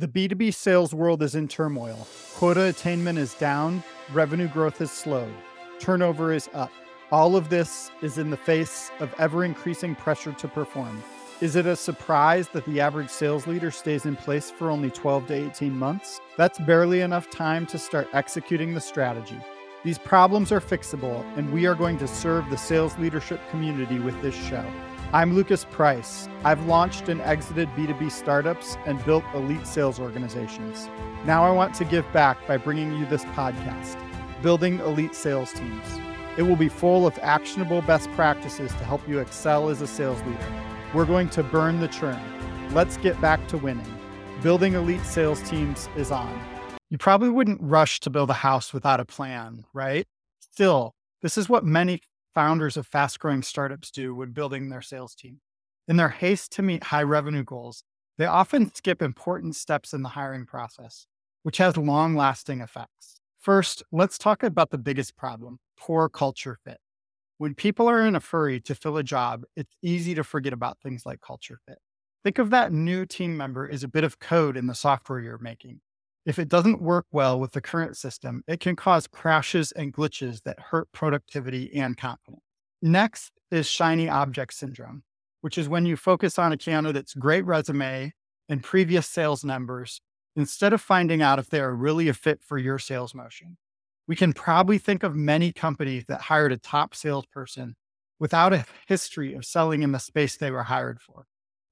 [0.00, 2.08] The B2B sales world is in turmoil.
[2.34, 3.84] Quota attainment is down,
[4.14, 5.34] revenue growth has slowed,
[5.78, 6.72] turnover is up.
[7.12, 11.02] All of this is in the face of ever increasing pressure to perform.
[11.42, 15.26] Is it a surprise that the average sales leader stays in place for only 12
[15.26, 16.18] to 18 months?
[16.38, 19.36] That's barely enough time to start executing the strategy.
[19.84, 24.18] These problems are fixable, and we are going to serve the sales leadership community with
[24.22, 24.64] this show.
[25.12, 26.28] I'm Lucas Price.
[26.44, 30.88] I've launched and exited B2B startups and built elite sales organizations.
[31.24, 34.00] Now I want to give back by bringing you this podcast,
[34.40, 35.84] Building Elite Sales Teams.
[36.36, 40.22] It will be full of actionable best practices to help you excel as a sales
[40.22, 40.52] leader.
[40.94, 42.22] We're going to burn the churn.
[42.72, 43.92] Let's get back to winning.
[44.44, 46.40] Building elite sales teams is on.
[46.88, 50.06] You probably wouldn't rush to build a house without a plan, right?
[50.38, 52.00] Still, this is what many
[52.34, 55.40] founders of fast growing startups do when building their sales team.
[55.88, 57.82] In their haste to meet high revenue goals,
[58.18, 61.06] they often skip important steps in the hiring process,
[61.42, 63.20] which has long lasting effects.
[63.38, 66.78] First, let's talk about the biggest problem poor culture fit.
[67.38, 70.78] When people are in a hurry to fill a job, it's easy to forget about
[70.82, 71.78] things like culture fit.
[72.22, 75.38] Think of that new team member as a bit of code in the software you're
[75.38, 75.80] making.
[76.30, 80.40] If it doesn't work well with the current system, it can cause crashes and glitches
[80.44, 82.44] that hurt productivity and confidence.
[82.80, 85.02] Next is shiny object syndrome,
[85.40, 88.12] which is when you focus on a candidate's great resume
[88.48, 90.00] and previous sales numbers
[90.36, 93.56] instead of finding out if they are really a fit for your sales motion.
[94.06, 97.74] We can probably think of many companies that hired a top salesperson
[98.20, 101.26] without a history of selling in the space they were hired for.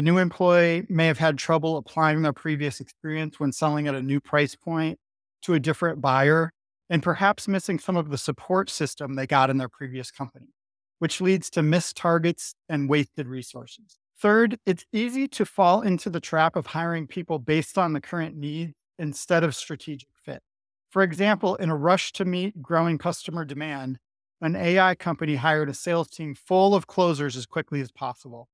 [0.00, 4.00] The new employee may have had trouble applying their previous experience when selling at a
[4.00, 4.98] new price point
[5.42, 6.54] to a different buyer,
[6.88, 10.54] and perhaps missing some of the support system they got in their previous company,
[11.00, 13.98] which leads to missed targets and wasted resources.
[14.18, 18.34] Third, it's easy to fall into the trap of hiring people based on the current
[18.34, 20.42] need instead of strategic fit.
[20.88, 23.98] For example, in a rush to meet growing customer demand,
[24.40, 28.48] an AI company hired a sales team full of closers as quickly as possible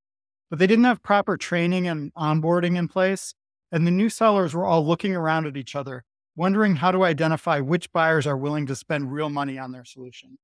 [0.51, 3.34] but they didn't have proper training and onboarding in place.
[3.73, 6.05] And the new sellers were all looking around at each other,
[6.37, 10.39] wondering how to identify which buyers are willing to spend real money on their solution.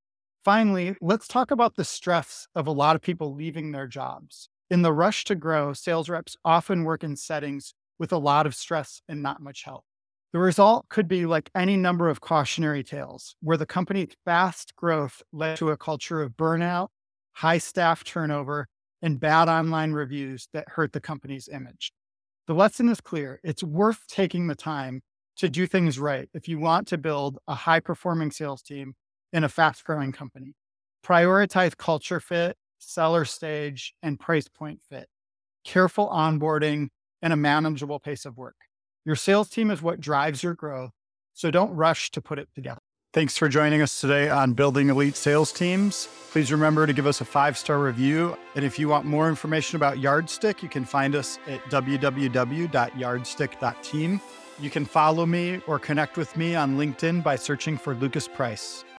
[0.44, 4.48] Finally, let's talk about the stress of a lot of people leaving their jobs.
[4.70, 8.54] In the rush to grow, sales reps often work in settings with a lot of
[8.54, 9.84] stress and not much help.
[10.32, 15.22] The result could be like any number of cautionary tales, where the company's fast growth
[15.30, 16.88] led to a culture of burnout,
[17.34, 18.66] high staff turnover,
[19.02, 21.92] and bad online reviews that hurt the company's image.
[22.46, 23.40] The lesson is clear.
[23.42, 25.02] It's worth taking the time
[25.36, 28.94] to do things right if you want to build a high performing sales team
[29.32, 30.54] in a fast growing company.
[31.04, 35.08] Prioritize culture fit, seller stage, and price point fit,
[35.64, 36.88] careful onboarding,
[37.22, 38.56] and a manageable pace of work.
[39.04, 40.92] Your sales team is what drives your growth,
[41.32, 42.81] so don't rush to put it together.
[43.12, 46.08] Thanks for joining us today on Building Elite Sales Teams.
[46.30, 48.38] Please remember to give us a five star review.
[48.54, 54.20] And if you want more information about Yardstick, you can find us at www.yardstick.team.
[54.58, 58.82] You can follow me or connect with me on LinkedIn by searching for Lucas Price.